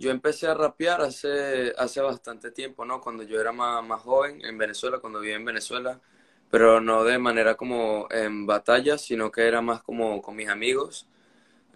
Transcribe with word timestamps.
yo 0.00 0.10
empecé 0.10 0.46
a 0.46 0.54
rapear 0.54 1.02
hace, 1.02 1.74
hace 1.76 2.00
bastante 2.00 2.50
tiempo, 2.52 2.86
¿no? 2.86 3.02
Cuando 3.02 3.22
yo 3.22 3.38
era 3.38 3.52
más, 3.52 3.84
más 3.84 4.00
joven 4.00 4.42
en 4.44 4.56
Venezuela, 4.56 4.98
cuando 4.98 5.20
vivía 5.20 5.36
en 5.36 5.44
Venezuela, 5.44 6.00
pero 6.50 6.80
no 6.80 7.04
de 7.04 7.18
manera 7.18 7.54
como 7.56 8.08
en 8.10 8.46
batallas, 8.46 9.02
sino 9.02 9.30
que 9.30 9.46
era 9.46 9.60
más 9.60 9.82
como 9.82 10.22
con 10.22 10.36
mis 10.36 10.48
amigos. 10.48 11.06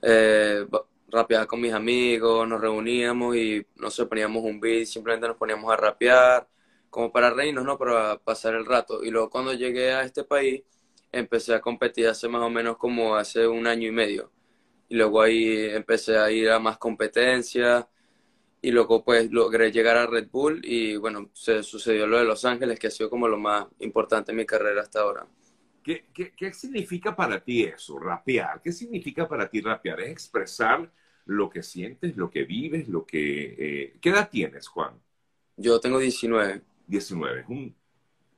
Eh, 0.03 0.67
rapeaba 1.09 1.47
con 1.47 1.61
mis 1.61 1.75
amigos, 1.75 2.49
nos 2.49 2.61
reuníamos 2.63 3.37
y 3.37 3.67
no 3.77 3.91
sé, 3.91 4.07
poníamos 4.07 4.43
un 4.45 4.59
beat, 4.61 4.87
simplemente 4.87 5.29
nos 5.29 5.37
poníamos 5.37 5.71
a 5.73 5.77
rapear, 5.77 6.49
como 6.91 7.13
para 7.13 7.31
reírnos, 7.31 7.65
¿no? 7.65 7.79
Para 7.79 8.19
pasar 8.19 8.55
el 8.55 8.65
rato. 8.67 9.05
Y 9.05 9.11
luego 9.11 9.31
cuando 9.31 9.53
llegué 9.53 9.93
a 9.93 10.03
este 10.03 10.25
país, 10.25 10.63
empecé 11.13 11.55
a 11.55 11.61
competir 11.61 12.09
hace 12.09 12.29
más 12.29 12.43
o 12.43 12.51
menos 12.51 12.79
como 12.79 13.17
hace 13.17 13.47
un 13.47 13.67
año 13.67 13.89
y 13.89 13.93
medio. 13.93 14.33
Y 14.89 14.97
luego 14.97 15.23
ahí 15.23 15.67
empecé 15.73 16.19
a 16.19 16.31
ir 16.31 16.51
a 16.51 16.59
más 16.59 16.79
competencias 16.79 17.87
y 18.65 18.71
luego 18.71 19.05
pues 19.05 19.31
logré 19.31 19.71
llegar 19.71 19.99
a 19.99 20.07
Red 20.07 20.29
Bull 20.33 20.63
y 20.65 20.97
bueno, 20.97 21.29
se 21.35 21.63
sucedió 21.63 22.07
lo 22.07 22.17
de 22.17 22.25
Los 22.25 22.47
Ángeles, 22.47 22.79
que 22.79 22.87
ha 22.87 22.91
sido 22.91 23.11
como 23.11 23.29
lo 23.29 23.37
más 23.37 23.67
importante 23.81 24.33
en 24.33 24.39
mi 24.39 24.47
carrera 24.47 24.81
hasta 24.81 25.03
ahora. 25.03 25.27
¿Qué, 25.83 26.07
qué, 26.15 26.33
qué 26.35 26.51
significa 26.55 27.15
para 27.15 27.45
ti 27.45 27.65
eso, 27.65 27.99
rapear? 27.99 28.63
¿Qué 28.63 28.73
significa 28.73 29.29
para 29.29 29.51
ti 29.51 29.61
rapear? 29.61 30.01
¿Es 30.01 30.09
expresar 30.09 30.91
lo 31.27 31.51
que 31.51 31.63
sientes, 31.63 32.17
lo 32.17 32.31
que 32.31 32.45
vives, 32.45 32.89
lo 32.89 33.05
que... 33.05 33.55
Eh, 33.59 33.97
¿Qué 34.01 34.09
edad 34.09 34.31
tienes, 34.31 34.67
Juan? 34.67 34.95
Yo 35.59 35.79
tengo 35.79 35.99
19. 35.99 36.63
19, 36.87 37.41
es 37.41 37.49
un 37.51 37.77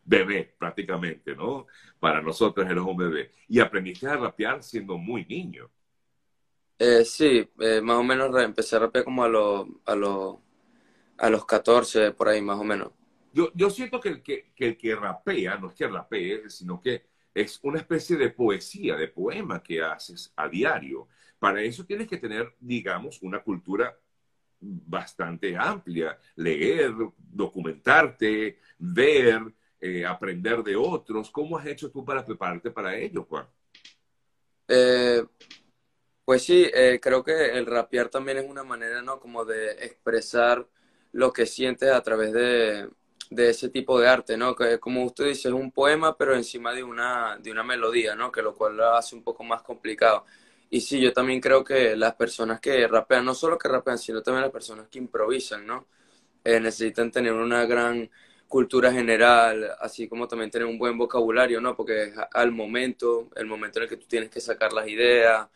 bebé 0.05 0.57
prácticamente, 0.59 1.37
¿no? 1.37 1.69
Para 2.01 2.21
nosotros 2.21 2.69
eres 2.69 2.83
un 2.83 2.97
bebé. 2.97 3.31
Y 3.49 3.61
aprendiste 3.61 4.09
a 4.09 4.17
rapear 4.17 4.61
siendo 4.65 4.99
muy 4.99 5.25
niño. 5.25 5.71
Eh, 6.79 7.05
sí, 7.05 7.49
eh, 7.61 7.81
más 7.81 7.97
o 7.97 8.03
menos 8.03 8.35
empecé 8.43 8.77
a 8.77 8.81
rapear 8.81 9.05
como 9.05 9.25
a, 9.25 9.29
los 9.29 9.67
a, 9.87 9.95
los 9.95 10.37
a 11.19 11.31
los 11.31 11.47
14, 11.47 12.13
por 12.13 12.29
ahí 12.29 12.43
más 12.43 12.59
o 12.59 12.65
menos. 12.65 12.91
Yo, 13.33 13.51
yo 13.55 13.71
siento 13.71 14.01
que 14.01 14.09
el 14.11 14.23
que, 14.23 14.53
que 14.55 14.67
el 14.69 14.77
que 14.77 14.95
rapea, 14.95 15.57
no 15.57 15.69
es 15.69 15.75
que 15.75 15.89
rapee, 15.89 16.49
sino 16.51 16.81
que 16.81 17.07
es 17.35 17.61
una 17.63 17.79
especie 17.79 18.17
de 18.17 18.31
poesía, 18.31 18.97
de 18.97 19.09
poema 19.09 19.63
que 19.63 19.83
haces 19.83 20.33
a 20.37 20.49
diario. 20.49 21.09
Para 21.39 21.63
eso 21.63 21.85
tienes 21.85 22.09
que 22.09 22.17
tener, 22.17 22.55
digamos, 22.61 23.21
una 23.23 23.43
cultura 23.43 23.95
bastante 24.61 25.57
amplia, 25.57 26.19
leer, 26.37 26.95
documentarte, 27.17 28.59
ver, 28.79 29.55
eh, 29.81 30.05
aprender 30.05 30.63
de 30.63 30.77
otros. 30.77 31.31
¿Cómo 31.31 31.59
has 31.59 31.67
hecho 31.67 31.91
tú 31.91 32.05
para 32.05 32.25
prepararte 32.25 32.71
para 32.71 32.97
ello, 32.97 33.27
Juan? 33.29 33.47
Eh, 34.69 35.23
pues 36.27 36.45
sí, 36.45 36.69
eh, 36.75 37.01
creo 37.03 37.25
que 37.25 37.53
el 37.59 37.67
rapear 37.67 38.11
también 38.11 38.39
es 38.39 38.51
una 38.51 38.65
manera, 38.65 39.03
¿no? 39.03 39.21
Como 39.21 39.47
de 39.47 39.73
expresar 39.87 40.69
lo 41.13 41.33
que 41.33 41.47
sientes 41.47 41.91
a 41.93 42.03
través 42.03 42.33
de, 42.35 42.91
de 43.31 43.51
ese 43.51 43.71
tipo 43.71 44.01
de 44.01 44.09
arte, 44.09 44.37
¿no? 44.37 44.57
Que 44.57 44.81
como 44.81 45.05
usted 45.05 45.27
dice, 45.27 45.49
es 45.49 45.55
un 45.55 45.73
poema, 45.73 46.17
pero 46.19 46.37
encima 46.37 46.73
de 46.75 46.85
una, 46.85 47.39
de 47.39 47.53
una 47.53 47.65
melodía, 47.65 48.17
¿no? 48.17 48.33
Que 48.33 48.43
lo 48.43 48.57
cual 48.57 48.77
lo 48.77 48.91
hace 48.97 49.17
un 49.17 49.25
poco 49.25 49.45
más 49.45 49.63
complicado. 49.63 50.27
Y 50.71 50.83
sí, 50.83 51.01
yo 51.01 51.13
también 51.15 51.41
creo 51.41 51.65
que 51.65 51.97
las 51.97 52.15
personas 52.17 52.61
que 52.61 52.89
rapean, 52.89 53.25
no 53.25 53.35
solo 53.35 53.57
que 53.59 53.69
rapean, 53.69 53.99
sino 53.99 54.23
también 54.23 54.43
las 54.43 54.53
personas 54.53 54.89
que 54.89 54.99
improvisan, 54.99 55.67
¿no? 55.67 55.87
Eh, 56.45 56.61
necesitan 56.61 57.11
tener 57.13 57.33
una 57.33 57.67
gran 57.67 58.11
cultura 58.49 58.93
general, 58.93 59.71
así 59.81 60.09
como 60.09 60.29
también 60.29 60.51
tener 60.51 60.67
un 60.69 60.79
buen 60.79 60.99
vocabulario, 60.99 61.61
¿no? 61.61 61.77
Porque 61.77 62.05
es 62.05 62.15
al 62.35 62.53
momento, 62.53 63.31
el 63.37 63.47
momento 63.47 63.79
en 63.81 63.85
el 63.85 63.89
que 63.89 63.97
tú 63.97 64.07
tienes 64.09 64.31
que 64.31 64.41
sacar 64.41 64.73
las 64.73 64.89
ideas 64.89 65.49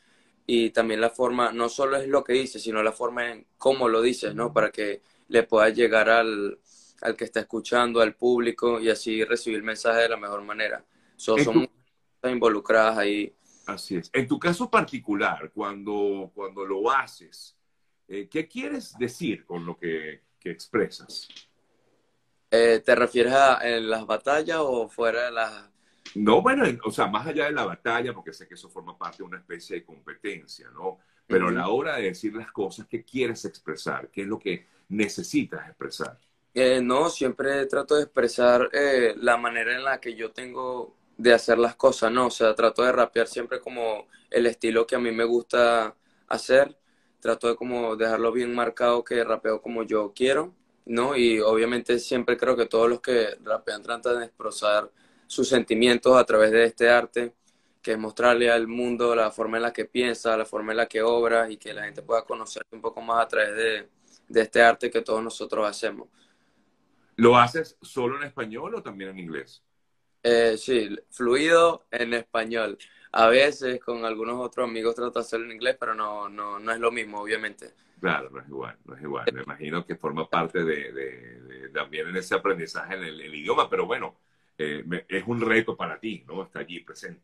y 0.52 0.70
también 0.70 1.00
la 1.00 1.10
forma, 1.10 1.52
no 1.52 1.68
solo 1.68 1.96
es 1.96 2.08
lo 2.08 2.24
que 2.24 2.32
dices, 2.32 2.60
sino 2.60 2.82
la 2.82 2.90
forma 2.90 3.30
en 3.30 3.46
cómo 3.56 3.88
lo 3.88 4.02
dices, 4.02 4.34
¿no? 4.34 4.52
Para 4.52 4.72
que 4.72 5.00
le 5.28 5.44
pueda 5.44 5.68
llegar 5.68 6.10
al, 6.10 6.58
al 7.02 7.14
que 7.14 7.24
está 7.24 7.38
escuchando, 7.38 8.00
al 8.00 8.16
público 8.16 8.80
y 8.80 8.90
así 8.90 9.22
recibir 9.22 9.58
el 9.58 9.64
mensaje 9.64 10.00
de 10.00 10.08
la 10.08 10.16
mejor 10.16 10.42
manera. 10.42 10.84
son 11.14 11.36
muchas 11.46 12.32
involucradas 12.32 12.98
ahí 12.98 13.32
Así 13.66 13.94
es. 13.94 14.10
En 14.12 14.26
tu 14.26 14.40
caso 14.40 14.68
particular, 14.68 15.52
cuando, 15.54 16.32
cuando 16.34 16.64
lo 16.64 16.90
haces, 16.90 17.56
eh, 18.08 18.28
¿qué 18.28 18.48
quieres 18.48 18.98
decir 18.98 19.44
con 19.44 19.64
lo 19.64 19.76
que, 19.78 20.22
expresas? 20.42 21.28
Eh, 22.50 22.82
¿Te 22.84 22.96
refieres 22.96 23.34
a 23.34 23.60
en 23.62 23.88
las 23.88 24.04
batallas 24.04 24.58
o 24.60 24.88
fuera 24.88 25.26
de 25.26 25.30
las...? 25.30 25.70
No, 26.14 26.42
bueno, 26.42 26.64
o 26.84 26.90
sea, 26.90 27.06
más 27.06 27.26
allá 27.26 27.46
de 27.46 27.52
la 27.52 27.64
batalla, 27.64 28.12
porque 28.12 28.32
sé 28.32 28.48
que 28.48 28.54
eso 28.54 28.68
forma 28.68 28.98
parte 28.98 29.18
de 29.18 29.24
una 29.24 29.38
especie 29.38 29.76
de 29.76 29.84
competencia, 29.84 30.68
¿no? 30.70 30.98
Pero 31.26 31.48
a 31.48 31.52
la 31.52 31.68
hora 31.68 31.96
de 31.96 32.04
decir 32.04 32.34
las 32.34 32.50
cosas, 32.50 32.86
¿qué 32.88 33.04
quieres 33.04 33.44
expresar? 33.44 34.10
¿Qué 34.10 34.22
es 34.22 34.26
lo 34.26 34.38
que 34.38 34.66
necesitas 34.88 35.68
expresar? 35.68 36.18
Eh, 36.52 36.80
no, 36.82 37.10
siempre 37.10 37.64
trato 37.66 37.94
de 37.96 38.02
expresar 38.02 38.68
la 39.16 39.36
manera 39.36 39.74
en 39.76 39.84
la 39.84 40.00
que 40.00 40.16
yo 40.16 40.32
tengo 40.32 40.96
de 41.16 41.32
hacer 41.32 41.58
las 41.58 41.76
cosas, 41.76 42.10
¿no? 42.10 42.26
O 42.26 42.30
sea, 42.30 42.54
trato 42.54 42.82
de 42.82 42.90
rapear 42.92 43.28
siempre 43.28 43.60
como 43.60 44.08
el 44.30 44.46
estilo 44.46 44.86
que 44.86 44.96
a 44.96 44.98
mí 44.98 45.12
me 45.12 45.24
gusta 45.24 45.94
hacer. 46.28 46.76
Trato 47.20 47.48
de 47.48 47.56
como 47.56 47.96
dejarlo 47.96 48.32
bien 48.32 48.54
marcado 48.54 49.04
que 49.04 49.22
rapeo 49.22 49.60
como 49.62 49.82
yo 49.84 50.12
quiero, 50.14 50.54
¿no? 50.86 51.16
Y 51.16 51.38
obviamente 51.40 51.98
siempre 51.98 52.36
creo 52.36 52.56
que 52.56 52.66
todos 52.66 52.88
los 52.88 53.00
que 53.00 53.36
rapean 53.44 53.82
tratan 53.82 54.18
de 54.18 54.24
expresar 54.26 54.90
sus 55.30 55.48
sentimientos 55.48 56.16
a 56.16 56.24
través 56.24 56.50
de 56.50 56.64
este 56.64 56.90
arte, 56.90 57.34
que 57.80 57.92
es 57.92 57.98
mostrarle 57.98 58.50
al 58.50 58.66
mundo 58.66 59.14
la 59.14 59.30
forma 59.30 59.58
en 59.58 59.62
la 59.62 59.72
que 59.72 59.84
piensa, 59.84 60.36
la 60.36 60.44
forma 60.44 60.72
en 60.72 60.78
la 60.78 60.86
que 60.86 61.02
obra 61.02 61.48
y 61.48 61.56
que 61.56 61.72
la 61.72 61.84
gente 61.84 62.02
pueda 62.02 62.24
conocer 62.24 62.66
un 62.72 62.80
poco 62.80 63.00
más 63.00 63.24
a 63.24 63.28
través 63.28 63.54
de, 63.54 63.88
de 64.26 64.40
este 64.40 64.60
arte 64.60 64.90
que 64.90 65.02
todos 65.02 65.22
nosotros 65.22 65.64
hacemos. 65.68 66.08
¿Lo 67.14 67.36
haces 67.38 67.78
solo 67.80 68.16
en 68.16 68.24
español 68.24 68.74
o 68.74 68.82
también 68.82 69.10
en 69.10 69.20
inglés? 69.20 69.62
Eh, 70.24 70.56
sí, 70.58 70.98
fluido 71.10 71.86
en 71.92 72.12
español. 72.14 72.76
A 73.12 73.28
veces 73.28 73.78
con 73.78 74.04
algunos 74.04 74.34
otros 74.44 74.68
amigos 74.68 74.96
trato 74.96 75.12
de 75.12 75.20
hacerlo 75.20 75.46
en 75.46 75.52
inglés, 75.52 75.76
pero 75.78 75.94
no, 75.94 76.28
no, 76.28 76.58
no 76.58 76.72
es 76.72 76.80
lo 76.80 76.90
mismo, 76.90 77.20
obviamente. 77.20 77.74
Claro, 78.00 78.30
no 78.30 78.40
es 78.40 78.48
igual, 78.48 78.76
no 78.84 78.96
es 78.96 79.02
igual. 79.02 79.26
Me 79.32 79.42
imagino 79.42 79.86
que 79.86 79.94
forma 79.94 80.28
parte 80.28 80.64
de, 80.64 80.92
de, 80.92 81.68
también 81.72 82.08
en 82.08 82.16
ese 82.16 82.34
aprendizaje 82.34 82.94
en 82.94 83.04
el, 83.04 83.34
idioma, 83.34 83.70
pero 83.70 83.86
bueno, 83.86 84.16
eh, 84.60 85.04
es 85.08 85.24
un 85.26 85.40
reto 85.40 85.76
para 85.76 85.98
ti, 85.98 86.24
¿no? 86.26 86.42
Está 86.42 86.60
allí 86.60 86.80
presente. 86.80 87.22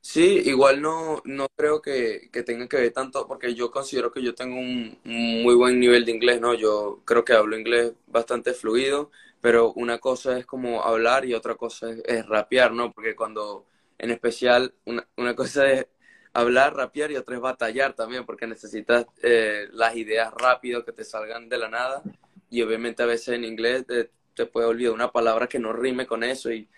Sí, 0.00 0.42
igual 0.44 0.82
no, 0.82 1.22
no 1.24 1.46
creo 1.56 1.80
que, 1.80 2.28
que 2.30 2.42
tenga 2.42 2.68
que 2.68 2.76
ver 2.76 2.92
tanto, 2.92 3.26
porque 3.26 3.54
yo 3.54 3.70
considero 3.70 4.12
que 4.12 4.22
yo 4.22 4.34
tengo 4.34 4.56
un, 4.56 4.98
muy 5.04 5.54
buen 5.54 5.80
nivel 5.80 6.04
de 6.04 6.12
inglés, 6.12 6.40
¿no? 6.40 6.52
Yo 6.52 7.00
creo 7.06 7.24
que 7.24 7.32
hablo 7.32 7.58
inglés 7.58 7.94
bastante 8.06 8.52
fluido 8.52 9.10
pero 9.44 9.74
una 9.74 9.98
cosa 9.98 10.38
es 10.38 10.46
como 10.46 10.82
hablar 10.82 11.26
y 11.26 11.34
otra 11.34 11.54
cosa 11.54 11.88
es, 12.06 12.26
rapear, 12.26 12.72
¿no? 12.72 12.90
Porque 12.94 13.14
cuando, 13.14 13.66
en 13.98 14.10
especial, 14.10 14.72
una, 14.86 15.06
una, 15.18 15.36
cosa 15.36 15.70
es 15.70 15.86
hablar, 16.32 16.74
rapear 16.74 17.10
y 17.10 17.16
otra 17.16 17.34
es 17.34 17.42
batallar 17.42 17.92
también, 17.94 18.24
porque 18.24 18.46
necesitas 18.46 19.04
eh, 19.22 19.68
las 19.72 19.96
ideas 19.96 20.32
rápido 20.32 20.82
que 20.82 20.92
te 20.92 21.04
salgan 21.04 21.50
de 21.50 21.58
la 21.58 21.68
nada 21.68 22.02
y 22.48 22.62
obviamente 22.62 23.02
a 23.02 23.06
veces 23.06 23.34
en 23.34 23.44
inglés 23.44 23.86
te, 23.86 24.10
te 24.34 24.46
puede 24.46 24.66
olvidar 24.66 24.92
una 24.92 25.10
palabra 25.10 25.46
que 25.46 25.58
no 25.58 25.72
rime 25.72 26.06
con 26.06 26.24
eso 26.24 26.52
y, 26.52 26.68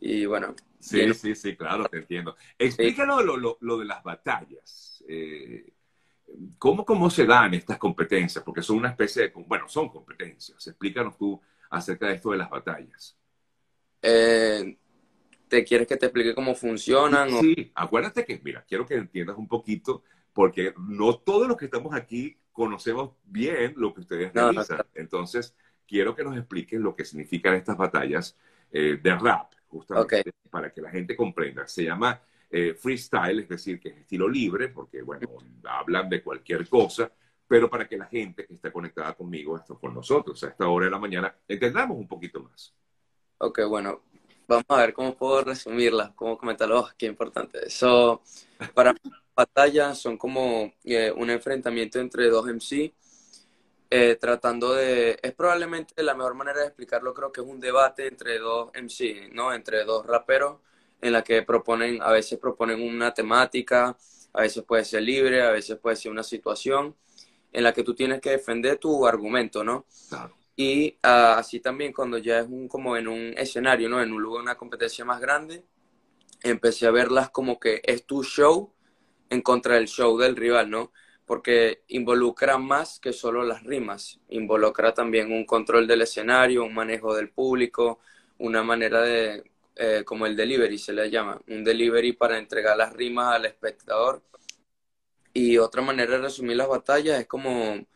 y 0.00 0.26
bueno. 0.26 0.54
Sí, 0.78 1.12
sí, 1.14 1.34
sí, 1.34 1.56
claro, 1.56 1.88
te 1.88 1.98
entiendo. 1.98 2.36
Explícanos 2.58 3.24
lo, 3.24 3.36
lo, 3.36 3.58
lo, 3.60 3.78
de 3.78 3.84
las 3.84 4.02
batallas. 4.02 5.04
Eh, 5.08 5.72
¿cómo, 6.58 6.84
¿Cómo 6.84 7.10
se 7.10 7.26
dan 7.26 7.54
estas 7.54 7.78
competencias? 7.78 8.44
Porque 8.44 8.62
son 8.62 8.76
una 8.76 8.90
especie 8.90 9.22
de, 9.22 9.32
bueno, 9.46 9.68
son 9.68 9.88
competencias. 9.88 10.66
Explícanos 10.66 11.16
tú 11.16 11.40
acerca 11.70 12.06
de 12.08 12.14
esto 12.14 12.30
de 12.30 12.38
las 12.38 12.48
batallas. 12.48 13.16
Eh, 14.02 14.78
¿Te 15.48 15.64
quieres 15.64 15.86
que 15.86 15.96
te 15.96 16.06
explique 16.06 16.34
cómo 16.34 16.54
funcionan? 16.54 17.30
Sí, 17.40 17.72
acuérdate 17.74 18.24
que, 18.24 18.40
mira, 18.44 18.64
quiero 18.68 18.86
que 18.86 18.94
entiendas 18.94 19.36
un 19.36 19.48
poquito, 19.48 20.04
porque 20.32 20.74
no 20.78 21.16
todos 21.18 21.48
los 21.48 21.56
que 21.56 21.64
estamos 21.64 21.94
aquí 21.94 22.36
conocemos 22.52 23.12
bien 23.24 23.74
lo 23.76 23.94
que 23.94 24.00
ustedes 24.00 24.32
realizan. 24.32 24.82
Entonces, 24.94 25.56
quiero 25.88 26.14
que 26.14 26.22
nos 26.22 26.36
expliques 26.36 26.78
lo 26.78 26.94
que 26.94 27.04
significan 27.04 27.54
estas 27.54 27.76
batallas 27.76 28.36
eh, 28.70 28.98
de 29.02 29.16
rap, 29.16 29.52
justamente 29.66 30.32
para 30.50 30.70
que 30.72 30.82
la 30.82 30.90
gente 30.90 31.16
comprenda. 31.16 31.66
Se 31.66 31.84
llama 31.84 32.20
eh, 32.50 32.74
freestyle, 32.74 33.40
es 33.40 33.48
decir, 33.48 33.80
que 33.80 33.88
es 33.88 33.96
estilo 33.98 34.28
libre, 34.28 34.68
porque, 34.68 35.02
bueno, 35.02 35.28
hablan 35.64 36.08
de 36.08 36.22
cualquier 36.22 36.68
cosa 36.68 37.10
pero 37.48 37.70
para 37.70 37.88
que 37.88 37.96
la 37.96 38.04
gente 38.04 38.46
que 38.46 38.54
está 38.54 38.70
conectada 38.70 39.14
conmigo, 39.14 39.56
esto 39.56 39.78
con 39.80 39.94
nosotros 39.94 40.44
a 40.44 40.48
esta 40.48 40.68
hora 40.68 40.84
de 40.84 40.90
la 40.90 40.98
mañana, 40.98 41.34
entendamos 41.48 41.96
un 41.96 42.06
poquito 42.06 42.40
más. 42.40 42.74
Ok, 43.38 43.60
bueno, 43.66 44.02
vamos 44.46 44.66
a 44.68 44.76
ver 44.76 44.92
cómo 44.92 45.16
puedo 45.16 45.42
resumirla, 45.42 46.12
cómo 46.14 46.36
comentarlo, 46.36 46.80
oh, 46.80 46.90
qué 46.98 47.06
importante. 47.06 47.66
Eso, 47.66 48.22
para 48.74 48.94
batallas 49.34 49.98
son 49.98 50.18
como 50.18 50.74
eh, 50.84 51.10
un 51.10 51.30
enfrentamiento 51.30 51.98
entre 51.98 52.28
dos 52.28 52.46
MC, 52.46 52.92
eh, 53.90 54.16
tratando 54.20 54.74
de, 54.74 55.18
es 55.22 55.32
probablemente 55.34 56.02
la 56.02 56.14
mejor 56.14 56.34
manera 56.34 56.60
de 56.60 56.66
explicarlo, 56.66 57.14
creo 57.14 57.32
que 57.32 57.40
es 57.40 57.46
un 57.46 57.60
debate 57.60 58.06
entre 58.06 58.38
dos 58.38 58.70
MC, 58.74 59.30
¿no? 59.32 59.52
Entre 59.52 59.84
dos 59.84 60.06
raperos, 60.06 60.58
en 61.00 61.12
la 61.12 61.22
que 61.22 61.42
proponen, 61.42 62.02
a 62.02 62.12
veces 62.12 62.38
proponen 62.38 62.82
una 62.82 63.14
temática, 63.14 63.96
a 64.32 64.42
veces 64.42 64.64
puede 64.64 64.84
ser 64.84 65.02
libre, 65.02 65.42
a 65.42 65.50
veces 65.50 65.78
puede 65.78 65.96
ser 65.96 66.12
una 66.12 66.22
situación, 66.22 66.96
en 67.52 67.64
la 67.64 67.72
que 67.72 67.82
tú 67.82 67.94
tienes 67.94 68.20
que 68.20 68.30
defender 68.30 68.76
tu 68.78 69.06
argumento, 69.06 69.64
¿no? 69.64 69.86
Y 70.56 70.98
ah, 71.02 71.36
así 71.38 71.60
también 71.60 71.92
cuando 71.92 72.18
ya 72.18 72.40
es 72.40 72.46
un, 72.46 72.68
como 72.68 72.96
en 72.96 73.08
un 73.08 73.34
escenario, 73.36 73.88
¿no? 73.88 74.02
En 74.02 74.12
un 74.12 74.20
lugar, 74.20 74.42
una 74.42 74.56
competencia 74.56 75.04
más 75.04 75.20
grande, 75.20 75.64
empecé 76.42 76.86
a 76.86 76.90
verlas 76.90 77.30
como 77.30 77.58
que 77.58 77.80
es 77.84 78.04
tu 78.04 78.22
show 78.22 78.72
en 79.30 79.42
contra 79.42 79.76
del 79.76 79.88
show 79.88 80.18
del 80.18 80.36
rival, 80.36 80.70
¿no? 80.70 80.92
Porque 81.28 81.84
involucra 81.88 82.58
más 82.58 82.98
que 83.00 83.12
solo 83.12 83.44
las 83.44 83.62
rimas, 83.64 84.18
involucra 84.30 84.94
también 84.94 85.30
un 85.30 85.44
control 85.44 85.86
del 85.86 86.02
escenario, 86.02 86.64
un 86.64 86.74
manejo 86.74 87.14
del 87.14 87.30
público, 87.30 88.00
una 88.38 88.62
manera 88.62 89.02
de, 89.02 89.44
eh, 89.76 90.04
como 90.06 90.26
el 90.26 90.36
delivery 90.36 90.78
se 90.78 90.94
le 90.94 91.10
llama, 91.10 91.40
un 91.48 91.64
delivery 91.64 92.14
para 92.14 92.38
entregar 92.38 92.76
las 92.78 92.94
rimas 92.94 93.34
al 93.34 93.44
espectador. 93.46 94.22
Y 95.32 95.58
otra 95.58 95.82
manera 95.82 96.12
de 96.12 96.18
resumir 96.18 96.56
las 96.56 96.68
batallas 96.68 97.20
es 97.20 97.26
como, 97.26 97.86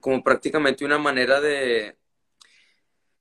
como 0.00 0.24
prácticamente 0.24 0.84
una 0.84 0.98
manera 0.98 1.40
de, 1.40 1.96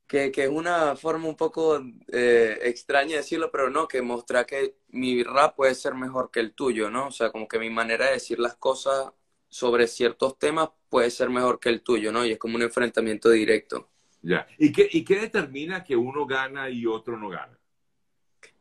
que, 0.07 0.31
que, 0.31 0.43
es 0.45 0.49
una 0.49 0.95
forma 0.95 1.27
un 1.27 1.35
poco 1.35 1.81
eh, 2.11 2.59
extraña 2.63 3.11
de 3.11 3.17
decirlo, 3.17 3.51
pero 3.51 3.69
no, 3.69 3.87
que 3.87 4.01
mostrar 4.01 4.45
que 4.45 4.77
mi 4.89 5.23
rap 5.23 5.55
puede 5.55 5.75
ser 5.75 5.95
mejor 5.95 6.31
que 6.31 6.39
el 6.39 6.53
tuyo, 6.53 6.89
¿no? 6.89 7.07
O 7.07 7.11
sea, 7.11 7.31
como 7.31 7.47
que 7.47 7.59
mi 7.59 7.69
manera 7.69 8.05
de 8.07 8.13
decir 8.13 8.39
las 8.39 8.55
cosas 8.55 9.11
sobre 9.55 9.87
ciertos 9.87 10.37
temas 10.37 10.67
puede 10.89 11.09
ser 11.09 11.29
mejor 11.29 11.61
que 11.61 11.69
el 11.69 11.81
tuyo, 11.81 12.11
¿no? 12.11 12.25
Y 12.25 12.33
es 12.33 12.37
como 12.37 12.57
un 12.57 12.61
enfrentamiento 12.61 13.29
directo. 13.29 13.87
Ya. 14.21 14.45
¿Y 14.57 14.73
qué, 14.73 14.89
y 14.91 15.05
qué 15.05 15.17
determina 15.17 15.81
que 15.81 15.95
uno 15.95 16.25
gana 16.25 16.69
y 16.69 16.85
otro 16.85 17.17
no 17.17 17.29
gana? 17.29 17.57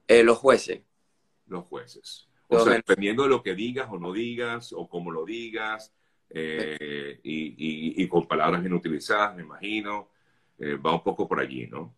Eh, 0.07 0.23
los 0.23 0.39
jueces. 0.39 0.83
Los 1.49 1.65
jueces. 1.65 2.29
O 2.47 2.61
sea, 2.61 2.75
dependiendo 2.75 3.25
de 3.25 3.29
lo 3.29 3.43
que 3.43 3.57
digas 3.57 3.89
o 3.91 3.99
no 3.99 4.13
digas, 4.13 4.73
o 4.73 4.89
cómo 4.89 5.11
lo 5.11 5.25
digas, 5.25 5.93
eh, 6.31 7.19
y, 7.25 7.43
y, 7.43 8.05
y, 8.05 8.09
con 8.09 8.29
palabras 8.29 8.61
bien 8.61 8.75
utilizadas, 8.75 9.35
me 9.35 9.43
imagino. 9.43 10.11
Eh, 10.61 10.77
va 10.77 10.95
un 10.95 11.03
poco 11.03 11.27
por 11.27 11.41
allí, 11.41 11.67
¿no? 11.67 11.93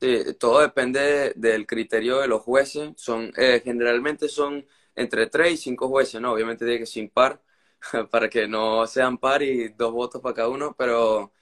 Sí, 0.00 0.22
todo 0.38 0.60
depende 0.60 1.32
del 1.34 1.66
criterio 1.66 2.20
de 2.20 2.28
los 2.28 2.42
jueces. 2.42 2.92
Son, 2.94 3.32
eh, 3.36 3.60
generalmente 3.64 4.28
son 4.28 4.64
entre 4.94 5.26
tres 5.26 5.54
y 5.54 5.56
cinco 5.56 5.88
jueces, 5.88 6.20
¿no? 6.20 6.30
Obviamente 6.30 6.64
tiene 6.64 6.78
que 6.78 6.86
ser 6.86 7.10
par 7.10 7.42
para 8.10 8.28
que 8.28 8.46
no 8.46 8.86
sean 8.86 9.18
par 9.18 9.42
y 9.42 9.68
dos 9.68 9.92
votos 9.92 10.20
para 10.20 10.34
cada 10.34 10.48
uno, 10.48 10.74
pero 10.76 11.32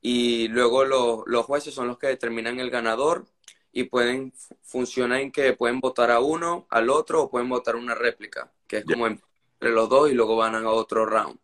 y 0.00 0.48
luego 0.48 0.84
los 1.26 1.46
jueces 1.46 1.74
son 1.74 1.88
los 1.88 1.98
que 1.98 2.08
determinan 2.08 2.60
el 2.60 2.70
ganador 2.70 3.26
y 3.72 3.84
pueden 3.84 4.32
funcionar 4.62 5.20
en 5.20 5.32
que 5.32 5.52
pueden 5.52 5.80
votar 5.80 6.10
a 6.10 6.20
uno, 6.20 6.66
al 6.70 6.90
otro 6.90 7.24
o 7.24 7.30
pueden 7.30 7.48
votar 7.48 7.76
una 7.76 7.94
réplica, 7.94 8.52
que 8.66 8.78
es 8.78 8.84
como 8.84 9.06
entre 9.06 9.70
los 9.72 9.88
dos 9.88 10.10
y 10.10 10.14
luego 10.14 10.36
van 10.36 10.54
a 10.54 10.70
otro 10.70 11.06
round. 11.06 11.38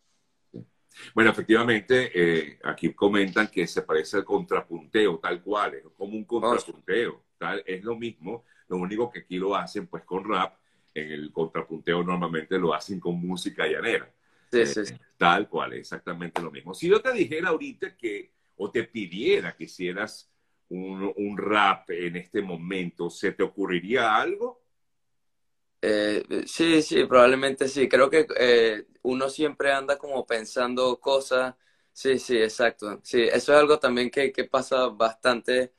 Bueno, 1.15 1.31
efectivamente, 1.31 2.11
eh, 2.15 2.59
aquí 2.63 2.93
comentan 2.95 3.49
que 3.49 3.67
se 3.67 3.83
parece 3.83 4.19
al 4.19 4.25
contrapunteo, 4.25 5.19
tal 5.19 5.43
cual, 5.43 5.75
es 5.75 5.85
como 5.97 6.15
un 6.15 6.25
contrapunteo, 6.25 7.25
tal, 7.39 7.63
es 7.67 7.83
lo 7.83 7.97
mismo, 7.97 8.45
lo 8.69 8.77
único 8.77 9.11
que 9.11 9.21
aquí 9.21 9.39
lo 9.39 9.57
hacen 9.57 9.87
pues 9.87 10.05
con 10.05 10.29
rap, 10.29 10.57
en 10.95 11.11
el 11.11 11.33
contrapunteo 11.33 12.03
normalmente 12.03 12.59
lo 12.59 12.73
hacen 12.73 13.01
con 13.01 13.21
música 13.21 13.67
llanera. 13.67 14.09
Sí, 14.53 14.67
sí, 14.67 14.87
sí. 14.87 14.95
Tal 15.17 15.49
cual, 15.49 15.75
exactamente 15.75 16.43
lo 16.43 16.51
mismo. 16.51 16.75
Si 16.75 16.89
yo 16.89 17.01
te 17.01 17.13
dijera 17.13 17.51
ahorita 17.51 17.97
que, 17.97 18.33
o 18.57 18.71
te 18.71 18.85
pidiera 18.85 19.57
que 19.57 19.65
hicieras 19.65 20.31
un, 20.69 21.13
un 21.17 21.39
rap 21.39 21.91
en 21.91 22.17
este 22.17 22.43
momento, 22.43 23.09
¿se 23.11 23.33
te 23.33 23.43
ocurriría 23.43 24.17
algo? 24.17 24.63
Eh, 25.81 26.45
sí, 26.47 26.81
sí, 26.83 27.05
probablemente 27.07 27.69
sí. 27.69 27.89
Creo 27.89 28.09
que 28.11 28.27
eh, 28.39 28.87
uno 29.03 29.29
siempre 29.29 29.73
anda 29.73 29.99
como 29.99 30.27
pensando 30.27 31.01
cosas. 31.01 31.55
Sí, 31.93 32.19
sí, 32.19 32.37
exacto. 32.39 33.01
Sí, 33.03 33.23
eso 33.23 33.53
es 33.53 33.59
algo 33.59 33.79
también 33.79 34.11
que, 34.11 34.33
que 34.33 34.45
pasa 34.45 34.87
bastante, 34.89 35.73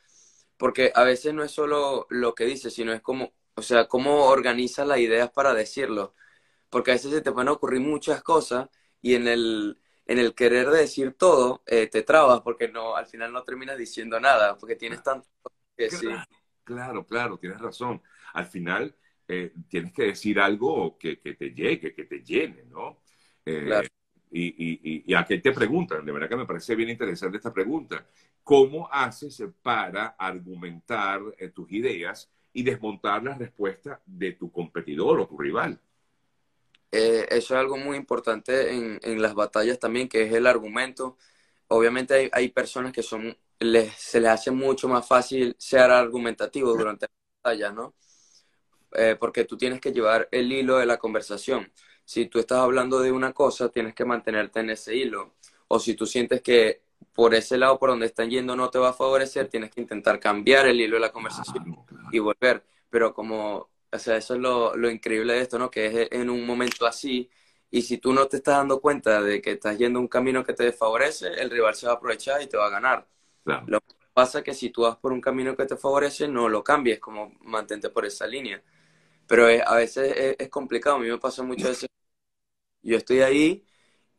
porque 0.57 0.91
a 0.95 1.03
veces 1.03 1.33
no 1.33 1.43
es 1.43 1.51
solo 1.51 2.07
lo 2.09 2.35
que 2.35 2.45
dice, 2.45 2.69
sino 2.71 2.93
es 2.93 3.01
como, 3.01 3.33
o 3.55 3.61
sea, 3.61 3.87
cómo 3.87 4.25
organizas 4.27 4.87
las 4.87 4.99
ideas 4.99 5.31
para 5.31 5.53
decirlo. 5.53 6.15
Porque 6.73 6.91
a 6.91 6.95
veces 6.95 7.11
se 7.11 7.21
te 7.21 7.31
pueden 7.31 7.49
ocurrir 7.49 7.79
muchas 7.79 8.21
cosas 8.23 8.67
y 9.01 9.15
en 9.15 9.27
el, 9.27 9.79
en 10.05 10.19
el 10.19 10.35
querer 10.35 10.69
decir 10.69 11.13
todo 11.13 11.63
eh, 11.65 11.87
te 11.87 12.01
trabas 12.01 12.41
porque 12.41 12.67
no, 12.67 12.95
al 12.95 13.05
final 13.05 13.31
no 13.31 13.43
terminas 13.43 13.77
diciendo 13.77 14.19
nada, 14.19 14.57
porque 14.57 14.75
tienes 14.75 15.01
tanto 15.01 15.27
que 15.77 15.87
claro, 15.87 16.25
Claro, 16.63 17.05
claro, 17.05 17.37
tienes 17.37 17.59
razón. 17.59 18.01
Al 18.33 18.45
final 18.47 18.95
eh, 19.27 19.53
tienes 19.69 19.93
que 19.93 20.03
decir 20.03 20.39
algo 20.39 20.97
que, 20.97 21.19
que, 21.19 21.33
te 21.35 21.51
llegue, 21.51 21.93
que 21.93 22.05
te 22.05 22.23
llene, 22.23 22.63
¿no? 22.65 23.01
Eh, 23.45 23.87
y, 24.31 24.47
y, 24.47 25.03
y, 25.05 25.13
a 25.13 25.25
qué 25.25 25.37
te 25.37 25.51
preguntan, 25.51 26.03
de 26.05 26.11
verdad 26.11 26.27
que 26.27 26.35
me 26.35 26.45
parece 26.45 26.75
bien 26.75 26.89
interesante 26.89 27.37
esta 27.37 27.53
pregunta. 27.53 28.07
¿Cómo 28.43 28.89
haces 28.91 29.43
para 29.61 30.15
argumentar 30.17 31.21
eh, 31.37 31.49
tus 31.49 31.71
ideas 31.71 32.31
y 32.51 32.63
desmontar 32.63 33.23
la 33.23 33.35
respuesta 33.35 34.01
de 34.05 34.33
tu 34.33 34.51
competidor 34.51 35.19
o 35.19 35.27
tu 35.27 35.37
rival? 35.37 35.79
Eso 36.93 37.53
es 37.55 37.59
algo 37.59 37.77
muy 37.77 37.97
importante 37.97 38.71
en, 38.71 38.99
en, 39.03 39.21
las 39.21 39.33
batallas 39.33 39.79
también, 39.79 40.07
que 40.07 40.23
es 40.23 40.33
el 40.33 40.47
argumento. 40.47 41.17
Obviamente 41.67 42.13
hay, 42.13 42.29
hay 42.31 42.49
personas 42.49 42.91
que 42.93 43.03
son, 43.03 43.35
les, 43.59 43.93
se 43.93 44.19
les 44.19 44.29
hace 44.29 44.51
mucho 44.51 44.87
más 44.87 45.07
fácil 45.07 45.55
ser 45.57 45.91
argumentativo 45.91 46.75
durante 46.75 47.07
la 47.07 47.11
batalla, 47.43 47.71
¿no? 47.71 47.95
Eh, 48.93 49.15
porque 49.19 49.45
tú 49.45 49.57
tienes 49.57 49.81
que 49.81 49.91
llevar 49.91 50.27
el 50.31 50.51
hilo 50.51 50.77
de 50.77 50.85
la 50.85 50.97
conversación. 50.97 51.71
Si 52.05 52.27
tú 52.27 52.39
estás 52.39 52.59
hablando 52.59 52.99
de 52.99 53.11
una 53.11 53.33
cosa, 53.33 53.69
tienes 53.69 53.95
que 53.95 54.05
mantenerte 54.05 54.59
en 54.59 54.69
ese 54.69 54.95
hilo. 54.95 55.33
O 55.67 55.79
si 55.79 55.95
tú 55.95 56.05
sientes 56.05 56.41
que 56.41 56.83
por 57.13 57.33
ese 57.33 57.57
lado 57.57 57.79
por 57.79 57.89
donde 57.89 58.05
están 58.05 58.29
yendo 58.29 58.55
no 58.55 58.69
te 58.69 58.79
va 58.79 58.89
a 58.89 58.93
favorecer, 58.93 59.47
tienes 59.47 59.71
que 59.71 59.81
intentar 59.81 60.19
cambiar 60.19 60.67
el 60.67 60.79
hilo 60.79 60.95
de 60.95 61.01
la 61.01 61.11
conversación 61.11 61.75
y 62.11 62.19
volver. 62.19 62.63
Pero 62.89 63.13
como, 63.13 63.69
o 63.93 63.99
sea, 63.99 64.17
eso 64.17 64.33
es 64.35 64.39
lo, 64.39 64.75
lo, 64.75 64.89
increíble 64.89 65.33
de 65.33 65.41
esto, 65.41 65.59
¿no? 65.59 65.69
Que 65.71 65.85
es 65.87 66.07
en 66.11 66.29
un 66.29 66.45
momento 66.45 66.85
así, 66.85 67.29
y 67.71 67.81
si 67.83 67.97
tú 67.97 68.13
no 68.13 68.27
te 68.27 68.37
estás 68.37 68.57
dando 68.57 68.81
cuenta 68.81 69.21
de 69.21 69.41
que 69.41 69.51
estás 69.51 69.77
yendo 69.77 69.99
un 69.99 70.07
camino 70.07 70.43
que 70.43 70.53
te 70.53 70.63
desfavorece, 70.65 71.27
el 71.41 71.49
rival 71.49 71.75
se 71.75 71.87
va 71.87 71.93
a 71.93 71.95
aprovechar 71.95 72.41
y 72.41 72.47
te 72.47 72.57
va 72.57 72.67
a 72.67 72.69
ganar. 72.69 73.07
Lo 73.67 73.79
que 73.81 73.95
pasa 74.13 74.39
es 74.39 74.43
que 74.45 74.53
si 74.53 74.69
tú 74.69 74.83
vas 74.83 74.97
por 74.97 75.11
un 75.11 75.21
camino 75.21 75.55
que 75.55 75.65
te 75.65 75.77
favorece, 75.77 76.27
no 76.27 76.49
lo 76.49 76.63
cambies, 76.63 76.99
como 76.99 77.33
mantente 77.41 77.89
por 77.89 78.05
esa 78.05 78.27
línea 78.27 78.61
pero 79.27 79.47
a 79.47 79.75
veces 79.75 80.35
es, 80.39 80.49
complicado, 80.49 80.97
a 80.97 80.99
mí 80.99 81.07
me 81.09 81.17
pasa 81.17 81.43
muchas 81.43 81.69
veces, 81.69 81.89
yo 82.81 82.97
estoy 82.97 83.21
ahí 83.21 83.65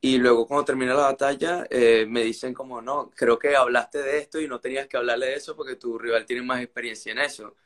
y 0.00 0.18
luego 0.18 0.46
cuando 0.46 0.64
termina 0.66 0.94
la 0.94 1.04
batalla 1.04 1.66
eh, 1.70 2.06
me 2.08 2.24
dicen 2.24 2.54
como, 2.54 2.82
no, 2.82 3.10
creo 3.16 3.38
que 3.38 3.56
hablaste 3.56 4.02
de 4.02 4.18
esto 4.18 4.40
y 4.40 4.48
no 4.48 4.60
tenías 4.60 4.88
que 4.88 4.96
hablarle 4.96 5.26
de 5.26 5.36
eso 5.36 5.56
porque 5.56 5.76
tu 5.76 5.98
rival 5.98 6.26
tiene 6.26 6.42
más 6.42 6.62
experiencia 6.62 7.12
en 7.12 7.18
eso. 7.20 7.56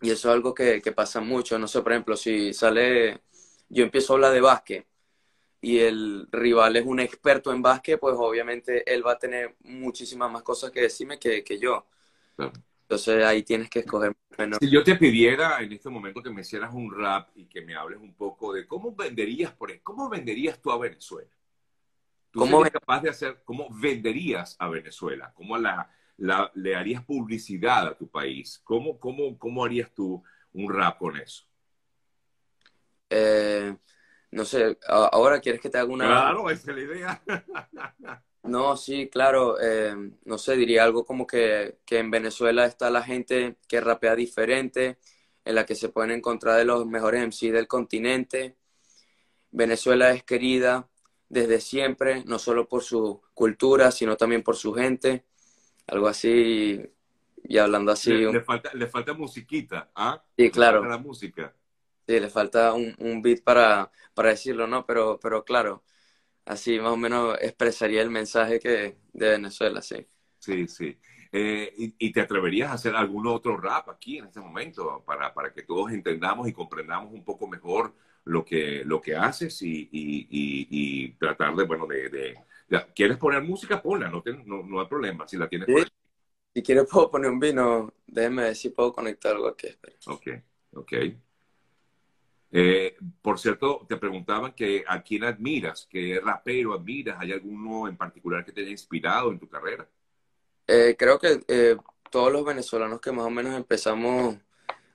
Y 0.00 0.10
eso 0.10 0.28
es 0.28 0.34
algo 0.34 0.54
que, 0.54 0.80
que 0.80 0.92
pasa 0.92 1.20
mucho, 1.20 1.58
no 1.58 1.66
sé, 1.66 1.82
por 1.82 1.92
ejemplo, 1.92 2.16
si 2.16 2.52
sale, 2.54 3.20
yo 3.68 3.84
empiezo 3.84 4.12
a 4.12 4.16
hablar 4.16 4.32
de 4.32 4.40
básquet 4.40 4.86
y 5.60 5.78
el 5.78 6.28
rival 6.30 6.76
es 6.76 6.86
un 6.86 7.00
experto 7.00 7.52
en 7.52 7.62
básquet, 7.62 7.98
pues 7.98 8.14
obviamente 8.16 8.92
él 8.92 9.04
va 9.04 9.12
a 9.12 9.18
tener 9.18 9.56
muchísimas 9.64 10.30
más 10.30 10.42
cosas 10.42 10.70
que 10.70 10.82
decirme 10.82 11.18
que, 11.18 11.42
que 11.42 11.58
yo. 11.58 11.84
Entonces 12.82 13.24
ahí 13.24 13.42
tienes 13.42 13.68
que 13.68 13.80
escoger 13.80 14.14
menos. 14.38 14.58
Si 14.60 14.70
yo 14.70 14.84
te 14.84 14.94
pidiera 14.94 15.60
en 15.60 15.72
este 15.72 15.90
momento 15.90 16.22
que 16.22 16.30
me 16.30 16.42
hicieras 16.42 16.72
un 16.72 16.94
rap 16.96 17.30
y 17.34 17.46
que 17.46 17.60
me 17.60 17.74
hables 17.74 18.00
un 18.00 18.14
poco 18.14 18.52
de 18.52 18.66
cómo 18.66 18.94
venderías 18.94 19.52
por 19.52 19.78
cómo 19.82 20.08
venderías 20.08 20.60
tú 20.60 20.70
a 20.70 20.78
Venezuela. 20.78 21.30
¿Tú 22.30 22.40
¿Cómo 22.40 22.60
eres 22.60 22.72
capaz 22.72 23.00
de 23.00 23.10
hacer 23.10 23.42
cómo 23.44 23.68
venderías 23.70 24.54
a 24.58 24.68
Venezuela? 24.68 25.32
¿Cómo 25.34 25.58
la, 25.58 25.90
la, 26.18 26.50
le 26.54 26.76
harías 26.76 27.04
publicidad 27.04 27.88
a 27.88 27.96
tu 27.96 28.08
país? 28.08 28.60
¿Cómo, 28.64 28.98
cómo, 28.98 29.38
cómo 29.38 29.64
harías 29.64 29.92
tú 29.94 30.22
un 30.52 30.72
rap 30.72 30.98
con 30.98 31.16
eso? 31.16 31.44
Eh, 33.10 33.74
no 34.30 34.44
sé, 34.44 34.78
ahora 34.86 35.40
quieres 35.40 35.60
que 35.60 35.70
te 35.70 35.78
haga 35.78 35.90
una. 35.90 36.06
Claro, 36.06 36.50
esa 36.50 36.70
es 36.70 36.76
la 36.76 36.82
idea. 36.82 37.22
No, 38.44 38.78
sí, 38.78 39.10
claro. 39.10 39.60
Eh, 39.60 39.94
no 40.24 40.38
sé, 40.38 40.56
diría 40.56 40.82
algo 40.82 41.04
como 41.04 41.26
que, 41.26 41.80
que, 41.84 41.98
en 41.98 42.10
Venezuela 42.10 42.64
está 42.64 42.88
la 42.88 43.02
gente 43.02 43.56
que 43.68 43.78
rapea 43.80 44.14
diferente, 44.16 44.98
en 45.44 45.54
la 45.54 45.66
que 45.66 45.74
se 45.74 45.90
pueden 45.90 46.12
encontrar 46.12 46.56
de 46.56 46.64
los 46.64 46.86
mejores 46.86 47.20
MC 47.22 47.52
del 47.52 47.68
continente. 47.68 48.56
Venezuela 49.50 50.12
es 50.12 50.22
querida 50.22 50.88
desde 51.28 51.60
siempre, 51.60 52.24
no 52.24 52.38
solo 52.38 52.68
por 52.68 52.82
su 52.82 53.20
cultura, 53.34 53.90
sino 53.90 54.16
también 54.16 54.42
por 54.42 54.56
su 54.56 54.72
gente. 54.72 55.24
Algo 55.88 56.06
así, 56.06 56.80
y 57.44 57.58
hablando 57.58 57.92
así. 57.92 58.12
Le, 58.12 58.40
falta, 58.42 58.72
le 58.72 58.86
falta 58.86 59.12
musiquita, 59.14 59.90
¿ah? 59.94 60.22
Sí, 60.36 60.50
claro. 60.50 60.84
la 60.84 60.98
música. 60.98 61.54
Sí, 62.06 62.20
le 62.20 62.30
falta 62.30 62.72
un, 62.72 62.94
un 62.98 63.20
beat 63.20 63.42
para, 63.42 63.90
para 64.14 64.30
decirlo, 64.30 64.66
¿no? 64.66 64.86
Pero, 64.86 65.18
pero 65.20 65.44
claro 65.44 65.82
así 66.48 66.80
más 66.80 66.92
o 66.92 66.96
menos 66.96 67.36
expresaría 67.40 68.02
el 68.02 68.10
mensaje 68.10 68.58
que 68.58 68.96
de 69.12 69.28
Venezuela, 69.28 69.82
sí. 69.82 70.06
Sí, 70.38 70.66
sí. 70.66 70.98
Eh, 71.30 71.94
y, 71.98 72.10
te 72.10 72.22
atreverías 72.22 72.70
a 72.70 72.74
hacer 72.74 72.96
algún 72.96 73.26
otro 73.26 73.58
rap 73.58 73.90
aquí 73.90 74.16
en 74.16 74.24
este 74.26 74.40
momento 74.40 75.04
para, 75.06 75.34
para 75.34 75.52
que 75.52 75.62
todos 75.62 75.92
entendamos 75.92 76.48
y 76.48 76.54
comprendamos 76.54 77.12
un 77.12 77.22
poco 77.22 77.46
mejor 77.46 77.94
lo 78.24 78.46
que, 78.46 78.82
lo 78.86 79.02
que 79.02 79.14
haces 79.14 79.60
y, 79.60 79.90
y, 79.92 81.10
tratar 81.18 81.54
de, 81.54 81.64
bueno, 81.64 81.86
de, 81.86 82.38
¿Quieres 82.94 83.16
poner 83.16 83.42
música? 83.42 83.80
Ponla, 83.80 84.08
no, 84.08 84.22
no, 84.44 84.62
no, 84.62 84.80
hay 84.80 84.86
problema, 84.86 85.26
si 85.26 85.36
la 85.36 85.48
tienes 85.48 85.68
Si 86.54 86.62
quieres 86.62 86.86
puedo 86.90 87.10
poner 87.10 87.30
un 87.30 87.40
vino, 87.40 87.92
déjeme 88.06 88.42
ver 88.42 88.56
si 88.56 88.70
puedo 88.70 88.92
conectar 88.92 89.34
algo 89.34 89.48
aquí. 89.48 89.68
Espera. 89.68 89.96
Ok, 90.06 90.28
ok. 90.74 90.92
Eh, 92.50 92.96
por 93.20 93.38
cierto, 93.38 93.84
te 93.88 93.96
preguntaban 93.96 94.52
que 94.52 94.84
a 94.86 95.02
quién 95.02 95.24
admiras, 95.24 95.86
qué 95.90 96.20
rapero 96.22 96.74
admiras, 96.74 97.18
¿hay 97.20 97.32
alguno 97.32 97.88
en 97.88 97.96
particular 97.96 98.44
que 98.44 98.52
te 98.52 98.62
haya 98.62 98.70
inspirado 98.70 99.30
en 99.30 99.38
tu 99.38 99.48
carrera? 99.48 99.86
Eh, 100.66 100.96
creo 100.98 101.18
que 101.18 101.40
eh, 101.48 101.76
todos 102.10 102.32
los 102.32 102.44
venezolanos 102.44 103.00
que 103.00 103.12
más 103.12 103.26
o 103.26 103.30
menos 103.30 103.54
empezamos 103.54 104.36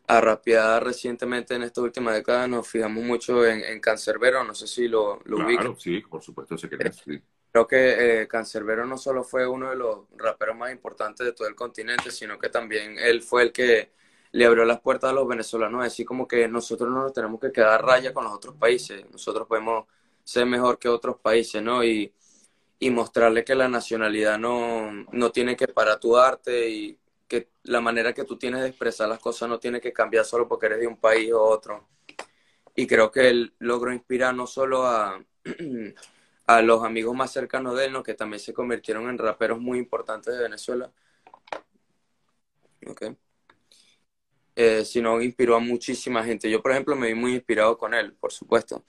a 0.07 0.19
rapear 0.19 0.83
recientemente 0.83 1.55
en 1.55 1.63
esta 1.63 1.81
última 1.81 2.13
década 2.13 2.47
nos 2.47 2.67
fijamos 2.67 3.03
mucho 3.03 3.45
en, 3.45 3.63
en 3.63 3.79
Cancerbero, 3.79 4.43
no 4.43 4.53
sé 4.53 4.67
si 4.67 4.87
lo, 4.87 5.21
lo 5.25 5.37
claro, 5.37 5.75
sí, 5.77 6.01
por 6.01 6.21
supuesto, 6.21 6.57
sé 6.57 6.69
que 6.69 6.77
Creo 7.53 7.67
que 7.67 8.21
eh, 8.23 8.27
Cancerbero 8.27 8.83
no 8.87 8.97
solo 8.97 9.23
fue 9.23 9.47
uno 9.47 9.69
de 9.69 9.75
los 9.75 10.07
raperos 10.17 10.57
más 10.57 10.71
importantes 10.71 11.23
de 11.23 11.33
todo 11.33 11.47
el 11.47 11.53
continente, 11.53 12.09
sino 12.09 12.39
que 12.39 12.49
también 12.49 12.97
él 12.97 13.21
fue 13.21 13.43
el 13.43 13.51
que 13.51 13.91
le 14.31 14.45
abrió 14.45 14.65
las 14.65 14.81
puertas 14.81 15.11
a 15.11 15.13
los 15.13 15.27
venezolanos, 15.27 15.85
así 15.85 16.03
como 16.03 16.27
que 16.27 16.47
nosotros 16.47 16.89
no 16.89 17.03
nos 17.03 17.13
tenemos 17.13 17.39
que 17.39 17.51
quedar 17.51 17.85
raya 17.85 18.11
con 18.11 18.23
los 18.23 18.33
otros 18.33 18.55
países, 18.55 19.05
nosotros 19.11 19.47
podemos 19.47 19.85
ser 20.23 20.47
mejor 20.47 20.79
que 20.79 20.89
otros 20.89 21.17
países, 21.19 21.61
¿no? 21.61 21.83
Y, 21.83 22.11
y 22.79 22.89
mostrarle 22.89 23.43
que 23.45 23.55
la 23.55 23.67
nacionalidad 23.69 24.39
no, 24.39 24.91
no 25.11 25.31
tiene 25.31 25.55
que 25.55 25.67
parar 25.67 25.99
tu 25.99 26.17
arte 26.17 26.69
y 26.69 26.99
que 27.27 27.49
la 27.63 27.81
manera 27.81 28.13
que 28.13 28.25
tú 28.25 28.37
tienes 28.37 28.61
de 28.61 28.69
expresar 28.69 29.09
las 29.09 29.19
cosas 29.19 29.49
no 29.49 29.59
tiene 29.59 29.79
que 29.81 29.93
cambiar 29.93 30.25
solo 30.25 30.47
porque 30.47 30.67
eres 30.67 30.79
de 30.79 30.87
un 30.87 30.97
país 30.97 31.31
o 31.33 31.41
otro. 31.43 31.87
Y 32.75 32.87
creo 32.87 33.11
que 33.11 33.29
él 33.29 33.53
logró 33.59 33.93
inspirar 33.93 34.35
no 34.35 34.47
solo 34.47 34.85
a, 34.87 35.23
a 36.45 36.61
los 36.61 36.83
amigos 36.83 37.15
más 37.15 37.31
cercanos 37.31 37.77
de 37.77 37.85
él, 37.85 37.93
¿no? 37.93 38.03
que 38.03 38.13
también 38.13 38.39
se 38.39 38.53
convirtieron 38.53 39.09
en 39.09 39.17
raperos 39.17 39.59
muy 39.59 39.79
importantes 39.79 40.35
de 40.35 40.43
Venezuela, 40.43 40.91
okay. 42.87 43.15
Eh, 44.55 44.85
sino 44.85 45.19
inspiró 45.21 45.55
a 45.55 45.59
muchísima 45.59 46.23
gente. 46.23 46.49
Yo, 46.49 46.61
por 46.61 46.71
ejemplo, 46.71 46.95
me 46.95 47.07
vi 47.07 47.15
muy 47.15 47.33
inspirado 47.33 47.77
con 47.77 47.93
él, 47.93 48.13
por 48.13 48.31
supuesto. 48.31 48.85